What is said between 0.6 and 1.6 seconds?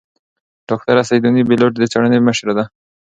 ډاکتره سیدوني